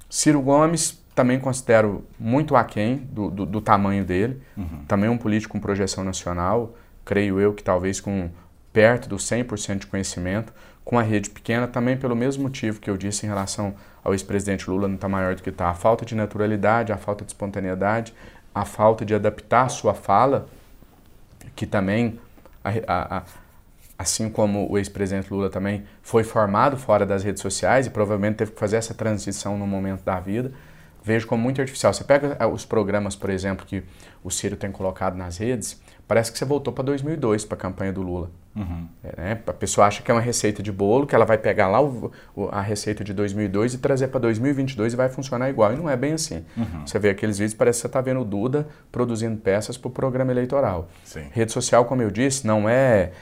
[0.09, 4.85] Ciro Gomes também considero muito aquém do, do, do tamanho dele, uhum.
[4.87, 8.29] também um político com projeção nacional, creio eu que talvez com
[8.71, 10.53] perto do 100% de conhecimento,
[10.85, 14.69] com a rede pequena, também pelo mesmo motivo que eu disse em relação ao ex-presidente
[14.69, 15.71] Lula não está maior do que está.
[15.71, 18.13] A falta de naturalidade, a falta de espontaneidade,
[18.55, 20.47] a falta de adaptar a sua fala,
[21.57, 22.21] que também,
[22.63, 23.23] a, a, a,
[23.99, 28.53] assim como o ex-presidente Lula também foi formado fora das redes sociais e provavelmente teve
[28.53, 30.53] que fazer essa transição no momento da vida,
[31.03, 31.95] vejo como muito artificial.
[31.95, 33.83] Você pega eh, os programas, por exemplo, que
[34.23, 37.93] o Ciro tem colocado nas redes, parece que você voltou para 2002, para a campanha
[37.93, 38.31] do Lula.
[38.57, 38.89] Uhum.
[39.05, 39.41] É, né?
[39.47, 42.11] A pessoa acha que é uma receita de bolo, que ela vai pegar lá o,
[42.35, 45.73] o, a receita de 2002 e trazer para 2022 e vai funcionar igual.
[45.73, 46.45] E não é bem assim.
[46.57, 46.87] Uhum.
[46.87, 49.91] Você vê aqueles vídeos, parece que você está vendo o Duda produzindo peças para o
[49.91, 50.89] programa eleitoral.
[51.05, 51.27] Sim.
[51.31, 53.13] Rede social, como eu disse, não é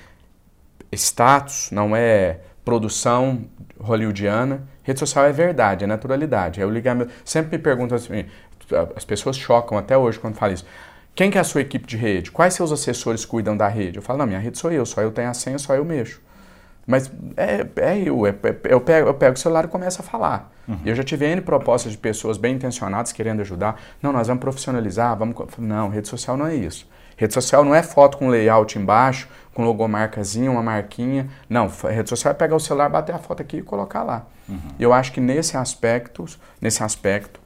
[0.92, 3.44] status, não é produção
[3.80, 4.62] hollywoodiana.
[4.82, 6.60] Rede social é verdade, é naturalidade.
[6.60, 7.10] É o ligamento.
[7.24, 8.24] Sempre me perguntam assim,
[8.96, 10.66] as pessoas chocam até hoje quando falam isso.
[11.14, 12.30] Quem que é a sua equipe de rede?
[12.30, 13.98] Quais seus assessores cuidam da rede?
[13.98, 16.20] Eu falo, não, minha rede sou eu, só eu tenho a senha, só eu mexo.
[16.86, 20.04] Mas é, é eu, é, é, eu, pego, eu pego o celular e começo a
[20.04, 20.52] falar.
[20.66, 20.78] Uhum.
[20.84, 23.80] Eu já tive N propostas de pessoas bem intencionadas querendo ajudar.
[24.02, 25.36] Não, nós vamos profissionalizar, vamos...
[25.56, 26.86] Não, rede social não é isso.
[27.16, 31.28] Rede social não é foto com layout embaixo, com logomarcazinha, uma marquinha.
[31.48, 34.26] Não, rede social é pegar o celular, bater a foto aqui e colocar lá.
[34.48, 34.58] Uhum.
[34.78, 36.26] Eu acho que nesse aspecto,
[36.60, 37.40] nesse aspecto,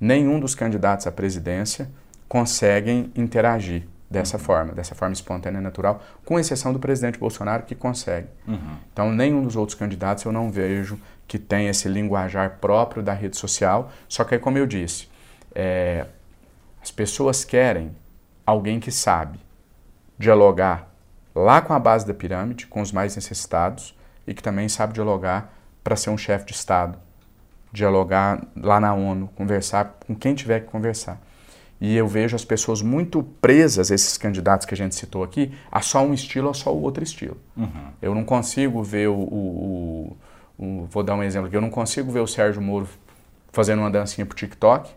[0.00, 1.90] nenhum dos candidatos à presidência
[2.28, 4.42] conseguem interagir dessa uhum.
[4.42, 8.28] forma, dessa forma espontânea e natural, com exceção do presidente Bolsonaro que consegue.
[8.46, 8.76] Uhum.
[8.92, 13.36] Então, nenhum dos outros candidatos eu não vejo que tem esse linguajar próprio da rede
[13.36, 13.90] social.
[14.08, 15.08] Só que, como eu disse,
[15.54, 16.06] é,
[16.82, 17.94] as pessoas querem
[18.44, 19.38] alguém que sabe
[20.18, 20.89] dialogar
[21.34, 23.94] lá com a base da pirâmide, com os mais necessitados,
[24.26, 26.98] e que também sabe dialogar para ser um chefe de Estado,
[27.72, 31.20] dialogar lá na ONU, conversar com quem tiver que conversar.
[31.80, 35.80] E eu vejo as pessoas muito presas, esses candidatos que a gente citou aqui, a
[35.80, 37.38] só um estilo ou só o outro estilo.
[37.56, 37.70] Uhum.
[38.02, 40.16] Eu não consigo ver o, o,
[40.58, 41.56] o, o, Vou dar um exemplo aqui.
[41.56, 42.86] Eu não consigo ver o Sérgio Moro
[43.50, 44.90] fazendo uma dancinha pro TikTok,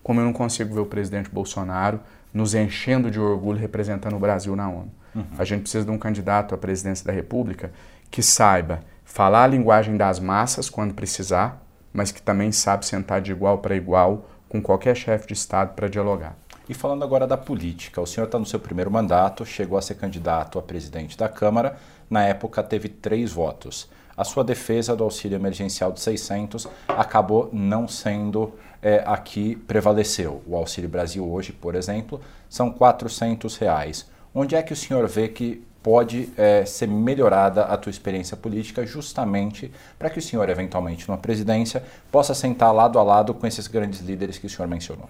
[0.00, 2.00] como eu não consigo ver o presidente Bolsonaro
[2.32, 4.90] nos enchendo de orgulho representando o Brasil na ONU.
[5.14, 5.24] Uhum.
[5.38, 7.72] A gente precisa de um candidato à presidência da República
[8.10, 13.30] que saiba falar a linguagem das massas quando precisar, mas que também sabe sentar de
[13.30, 16.36] igual para igual com qualquer chefe de Estado para dialogar.
[16.68, 19.96] E falando agora da política, o senhor está no seu primeiro mandato, chegou a ser
[19.96, 21.76] candidato a presidente da Câmara,
[22.08, 23.90] na época teve três votos.
[24.16, 30.42] A sua defesa do auxílio emergencial de 600 acabou não sendo é, a que prevaleceu.
[30.46, 34.10] O Auxílio Brasil hoje, por exemplo, são 400 reais.
[34.34, 38.86] Onde é que o senhor vê que pode é, ser melhorada a tua experiência política
[38.86, 43.66] justamente para que o senhor, eventualmente, numa presidência, possa sentar lado a lado com esses
[43.66, 45.08] grandes líderes que o senhor mencionou?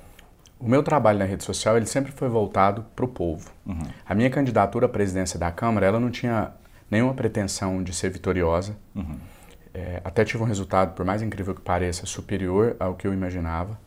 [0.59, 3.51] O meu trabalho na rede social ele sempre foi voltado para o povo.
[3.67, 3.83] Uhum.
[4.07, 6.53] A minha candidatura à presidência da Câmara ela não tinha
[6.91, 8.77] nenhuma pretensão de ser vitoriosa.
[8.95, 9.17] Uhum.
[9.75, 13.79] É, até tive um resultado, por mais incrível que pareça, superior ao que eu imaginava.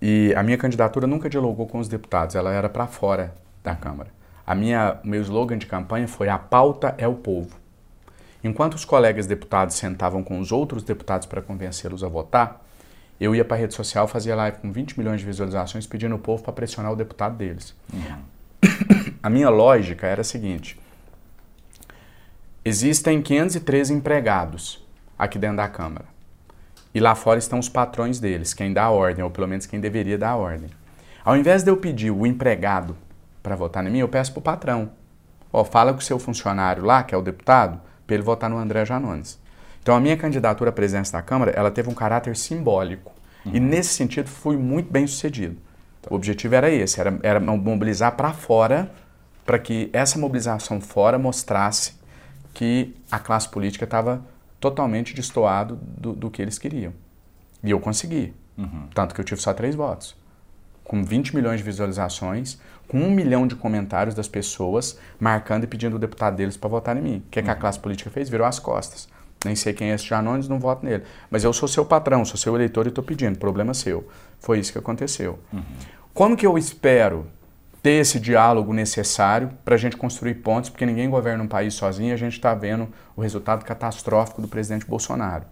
[0.00, 4.10] E a minha candidatura nunca dialogou com os deputados, ela era para fora da Câmara.
[4.46, 7.56] A minha meu slogan de campanha foi a pauta é o povo.
[8.42, 12.62] Enquanto os colegas deputados sentavam com os outros deputados para convencê-los a votar,
[13.18, 16.18] eu ia para a rede social, fazia live com 20 milhões de visualizações pedindo ao
[16.18, 17.74] povo para pressionar o deputado deles.
[17.90, 19.14] Uhum.
[19.22, 20.78] A minha lógica era a seguinte:
[22.62, 24.83] existem 513 empregados
[25.18, 26.06] aqui dentro da Câmara.
[26.94, 29.80] E lá fora estão os patrões deles, quem dá a ordem, ou pelo menos quem
[29.80, 30.70] deveria dar a ordem.
[31.24, 32.96] Ao invés de eu pedir o empregado
[33.42, 34.90] para votar em mim, eu peço para o patrão.
[35.52, 38.58] Ó, fala com o seu funcionário lá, que é o deputado, para ele votar no
[38.58, 39.38] André Janones.
[39.82, 43.12] Então a minha candidatura à presidência da Câmara, ela teve um caráter simbólico.
[43.44, 43.52] Uhum.
[43.54, 45.56] E nesse sentido fui muito bem sucedido.
[46.00, 46.08] Tá.
[46.10, 48.90] O objetivo era esse, era, era mobilizar para fora,
[49.44, 51.94] para que essa mobilização fora mostrasse
[52.54, 54.22] que a classe política estava
[54.64, 56.94] totalmente destoado do, do, que eles queriam.
[57.62, 58.32] E eu consegui.
[58.56, 58.88] Uhum.
[58.94, 60.16] Tanto que eu tive só três votos.
[60.82, 65.96] Com 20 milhões de visualizações, com um milhão de comentários das pessoas marcando e pedindo
[65.96, 67.22] o deputado deles para votar em mim.
[67.26, 67.60] O que, é que a uhum.
[67.60, 68.30] classe política fez?
[68.30, 69.06] Virou as costas.
[69.44, 71.04] Nem sei quem é esse Janones, não voto nele.
[71.30, 73.38] Mas eu sou seu patrão, sou seu eleitor e estou pedindo.
[73.38, 74.08] Problema seu.
[74.40, 75.38] Foi isso que aconteceu.
[75.52, 75.62] Uhum.
[76.14, 77.26] Como que eu espero
[77.84, 82.14] ter esse diálogo necessário para a gente construir pontes, porque ninguém governa um país sozinho,
[82.14, 85.44] a gente está vendo o resultado catastrófico do presidente Bolsonaro.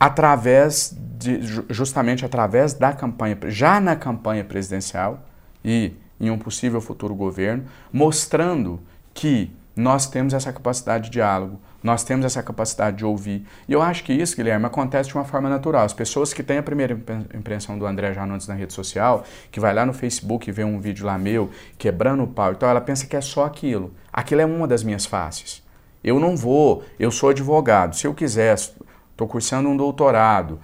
[0.00, 5.26] Através de, justamente através da campanha, já na campanha presidencial
[5.62, 8.80] e em um possível futuro governo, mostrando
[9.12, 13.46] que nós temos essa capacidade de diálogo, nós temos essa capacidade de ouvir.
[13.68, 15.84] E eu acho que isso, Guilherme, acontece de uma forma natural.
[15.84, 16.98] As pessoas que têm a primeira
[17.34, 20.80] impressão do André Janones na rede social, que vai lá no Facebook e vê um
[20.80, 23.92] vídeo lá meu, quebrando o pau e tal, ela pensa que é só aquilo.
[24.10, 25.62] Aquilo é uma das minhas faces.
[26.02, 27.94] Eu não vou, eu sou advogado.
[27.94, 30.58] Se eu quiser, estou cursando um doutorado,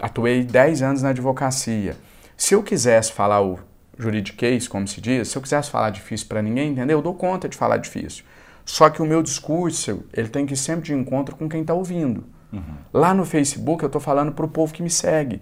[0.00, 1.96] atuei 10 anos na advocacia.
[2.36, 3.58] Se eu quisesse falar o
[3.98, 7.48] juridiquês, como se diz, se eu quisesse falar difícil para ninguém entender, eu dou conta
[7.48, 8.24] de falar difícil.
[8.68, 11.72] Só que o meu discurso, ele tem que ir sempre de encontro com quem está
[11.72, 12.22] ouvindo.
[12.52, 12.60] Uhum.
[12.92, 15.40] Lá no Facebook eu estou falando para o povo que me segue.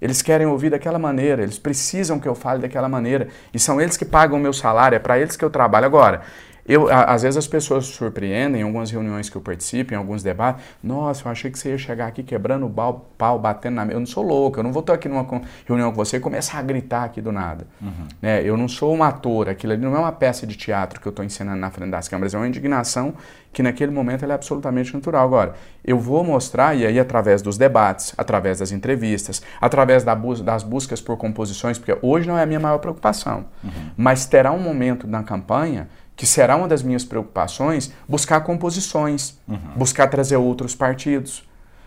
[0.00, 3.28] Eles querem ouvir daquela maneira, eles precisam que eu fale daquela maneira.
[3.54, 5.86] E são eles que pagam o meu salário, é para eles que eu trabalho.
[5.86, 6.22] Agora,
[6.66, 10.64] eu, às vezes as pessoas surpreendem em algumas reuniões que eu participo, em alguns debates.
[10.82, 13.96] Nossa, eu achei que você ia chegar aqui quebrando o pau, pau batendo na mesa.
[13.96, 15.26] Eu não sou louco, eu não vou estar aqui numa
[15.66, 17.66] reunião com você e começar a gritar aqui do nada.
[17.82, 18.08] Uhum.
[18.20, 18.42] Né?
[18.42, 21.10] Eu não sou um ator, aquilo ali não é uma peça de teatro que eu
[21.10, 23.14] estou ensinando na frente das câmeras, é uma indignação
[23.52, 25.24] que naquele momento é absolutamente natural.
[25.24, 30.40] Agora, eu vou mostrar, e aí através dos debates, através das entrevistas, através da bus
[30.40, 33.70] das buscas por composições, porque hoje não é a minha maior preocupação, uhum.
[33.96, 39.58] mas terá um momento na campanha que será uma das minhas preocupações, buscar composições, uhum.
[39.76, 41.44] buscar trazer outros partidos.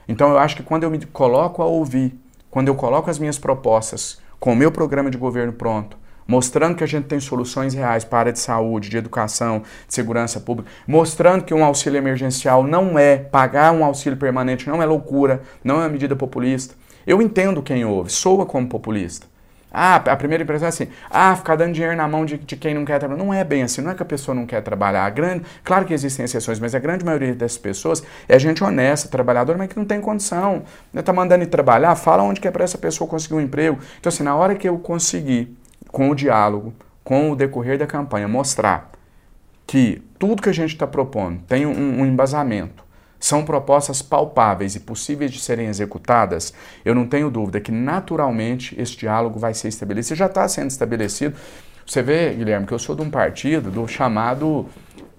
[0.08, 2.18] Então eu acho que quando eu me coloco a ouvir,
[2.50, 6.84] quando eu coloco as minhas propostas com o meu programa de governo pronto, mostrando que
[6.84, 10.70] a gente tem soluções reais para a área de saúde, de educação, de segurança pública,
[10.86, 15.76] mostrando que um auxílio emergencial não é pagar um auxílio permanente, não é loucura, não
[15.76, 16.76] é uma medida populista.
[17.06, 19.26] Eu entendo quem ouve, soa como populista.
[19.80, 22.74] Ah, a primeira impressão é assim, ah, ficar dando dinheiro na mão de, de, quem
[22.74, 23.24] não quer trabalhar.
[23.24, 25.06] Não é bem assim, não é que a pessoa não quer trabalhar.
[25.06, 29.08] A grande, claro que existem exceções, mas a grande maioria dessas pessoas é gente honesta,
[29.08, 30.64] trabalhadora, mas que não tem condição.
[30.92, 33.78] Está mandando ir trabalhar, fala onde que é para essa pessoa conseguir um emprego.
[34.00, 35.56] Então, assim, na hora que eu conseguir,
[35.92, 38.90] com o diálogo, com o decorrer da campanha, mostrar
[39.68, 42.84] que tudo que a gente está propondo tem um, um embasamento,
[43.20, 46.54] são propostas palpáveis e possíveis de serem executadas,
[46.86, 50.18] eu não tenho dúvida que naturalmente esse diálogo vai ser estabelecido.
[50.18, 51.36] Já está sendo estabelecido.
[51.86, 54.68] Você vê, Guilherme, que eu sou de um partido do chamado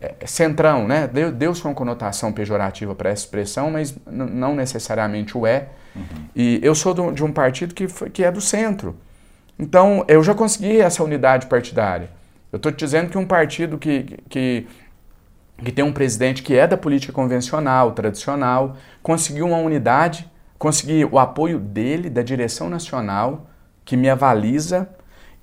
[0.00, 1.08] é, centrão, né?
[1.08, 5.68] Deu-se uma conotação pejorativa para essa expressão, mas não necessariamente o é.
[5.96, 6.02] Uhum.
[6.36, 8.96] E eu sou do, de um partido que, foi, que é do centro.
[9.58, 12.10] Então, eu já consegui essa unidade partidária.
[12.52, 14.66] Eu estou te dizendo que um partido que, que
[15.64, 21.18] que tem um presidente que é da política convencional, tradicional, conseguiu uma unidade, conseguiu o
[21.18, 23.50] apoio dele, da direção nacional,
[23.84, 24.88] que me avaliza,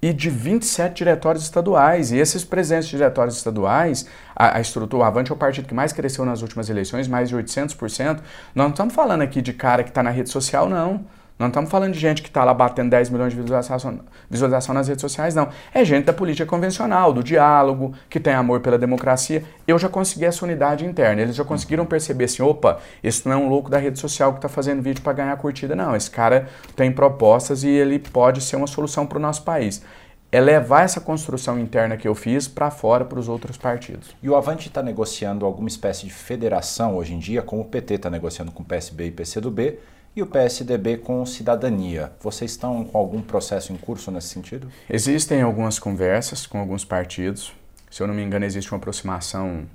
[0.01, 2.12] e de 27 diretórios estaduais.
[2.12, 5.73] E esses presidentes de diretórios estaduais, a, a estrutura, o Avante é o partido que
[5.73, 8.19] mais cresceu nas últimas eleições, mais de 800%.
[8.54, 11.06] Nós não estamos falando aqui de cara que está na rede social, não.
[11.38, 14.88] Não estamos falando de gente que está lá batendo 10 milhões de visualização, visualização nas
[14.88, 15.50] redes sociais, não.
[15.74, 19.43] É gente da política convencional, do diálogo, que tem amor pela democracia.
[19.67, 21.21] Eu já consegui essa unidade interna.
[21.21, 24.38] Eles já conseguiram perceber assim: opa, esse não é um louco da rede social que
[24.38, 25.93] está fazendo vídeo para ganhar curtida, não.
[25.93, 29.84] Esse cara tem propostas e ele pode ser uma solução para o nosso país
[30.32, 34.13] é levar essa construção interna que eu fiz para fora para os outros partidos.
[34.21, 37.93] E o Avante está negociando alguma espécie de federação hoje em dia, como o PT
[37.93, 39.80] está negociando com o PSB e PCdoB,
[40.15, 42.12] e o PSDB com cidadania.
[42.21, 44.69] Vocês estão com algum processo em curso nesse sentido?
[44.89, 47.54] Existem algumas conversas com alguns partidos.
[47.91, 49.65] Se eu não me engano, existe uma aproximação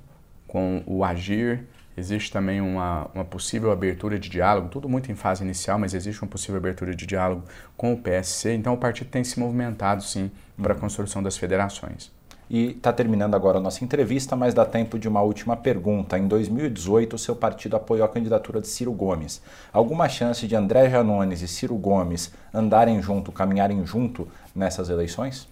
[0.47, 1.63] com o Agir,
[1.95, 6.21] existe também uma, uma possível abertura de diálogo, tudo muito em fase inicial, mas existe
[6.21, 7.43] uma possível abertura de diálogo
[7.77, 8.53] com o PSC.
[8.53, 12.11] Então o partido tem se movimentado, sim, para a construção das federações.
[12.53, 16.19] E está terminando agora a nossa entrevista, mas dá tempo de uma última pergunta.
[16.19, 19.41] Em 2018, o seu partido apoiou a candidatura de Ciro Gomes.
[19.71, 25.47] Alguma chance de André Janones e Ciro Gomes andarem junto, caminharem junto nessas eleições?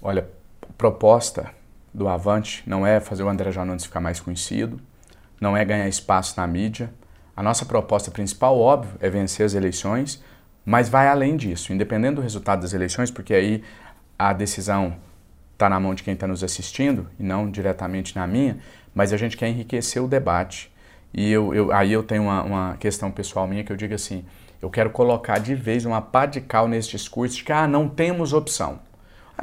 [0.00, 0.30] Olha,
[0.78, 1.50] proposta
[1.92, 4.80] do Avante não é fazer o André Janones ficar mais conhecido,
[5.38, 6.90] não é ganhar espaço na mídia.
[7.36, 10.24] A nossa proposta principal, óbvio, é vencer as eleições,
[10.64, 13.62] mas vai além disso, independente do resultado das eleições, porque aí
[14.18, 14.96] a decisão
[15.60, 18.56] está na mão de quem está nos assistindo e não diretamente na minha,
[18.94, 20.72] mas a gente quer enriquecer o debate.
[21.12, 24.24] E eu, eu aí eu tenho uma, uma, questão pessoal minha que eu digo assim:
[24.62, 27.88] eu quero colocar de vez uma pá de cal nesse discurso de que ah, não
[27.88, 28.78] temos opção.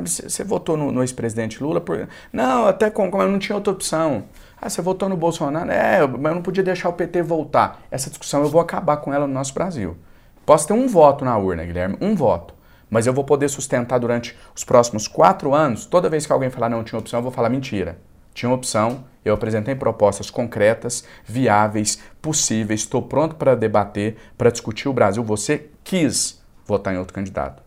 [0.03, 2.07] Você votou no, no ex-presidente Lula por.
[2.31, 4.25] Não, até com, como eu não tinha outra opção.
[4.59, 5.69] Ah, você votou no Bolsonaro?
[5.71, 7.81] É, mas eu não podia deixar o PT voltar.
[7.91, 9.97] Essa discussão eu vou acabar com ela no nosso Brasil.
[10.45, 12.56] Posso ter um voto na urna, Guilherme, um voto
[12.89, 16.69] mas eu vou poder sustentar durante os próximos quatro anos, toda vez que alguém falar
[16.69, 17.97] não tinha opção, eu vou falar mentira.
[18.33, 24.93] Tinha opção, eu apresentei propostas concretas, viáveis, possíveis, estou pronto para debater, para discutir o
[24.93, 25.23] Brasil.
[25.23, 27.63] Você quis votar em outro candidato.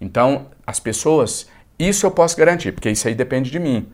[0.00, 3.88] Então, as pessoas, isso eu posso garantir, porque isso aí depende de mim,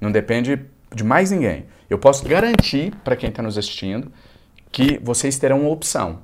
[0.00, 1.66] não depende de mais ninguém.
[1.88, 4.10] Eu posso garantir para quem está nos assistindo
[4.72, 6.22] que vocês terão uma opção.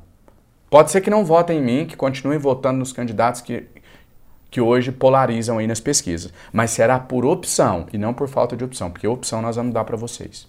[0.68, 3.66] Pode ser que não votem em mim, que continuem votando nos candidatos que
[4.56, 6.32] que hoje polarizam aí nas pesquisas.
[6.50, 9.84] Mas será por opção e não por falta de opção, porque opção nós vamos dar
[9.84, 10.48] para vocês.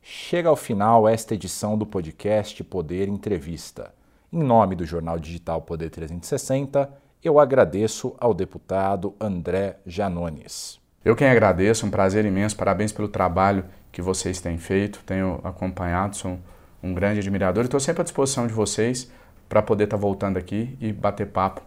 [0.00, 3.92] Chega ao final esta edição do podcast Poder Entrevista.
[4.32, 6.90] Em nome do jornal digital Poder 360,
[7.22, 10.80] eu agradeço ao deputado André Janones.
[11.04, 16.16] Eu quem agradeço, um prazer imenso, parabéns pelo trabalho que vocês têm feito, tenho acompanhado,
[16.16, 16.38] sou
[16.82, 19.12] um grande admirador e estou sempre à disposição de vocês
[19.46, 21.60] para poder estar tá voltando aqui e bater papo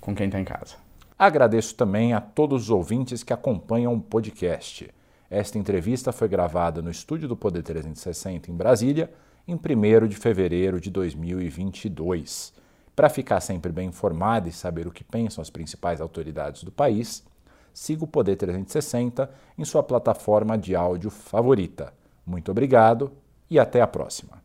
[0.00, 0.81] com quem está em casa.
[1.24, 4.92] Agradeço também a todos os ouvintes que acompanham o podcast.
[5.30, 9.08] Esta entrevista foi gravada no estúdio do Poder 360 em Brasília,
[9.46, 12.52] em 1 de fevereiro de 2022.
[12.96, 17.24] Para ficar sempre bem informado e saber o que pensam as principais autoridades do país,
[17.72, 21.94] siga o Poder 360 em sua plataforma de áudio favorita.
[22.26, 23.12] Muito obrigado
[23.48, 24.41] e até a próxima.